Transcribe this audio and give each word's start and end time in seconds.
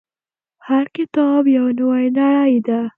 •هر 0.67 0.85
کتاب 0.97 1.41
یو 1.57 1.65
نوی 1.79 2.05
نړۍ 2.17 2.55
ده. 2.67 2.79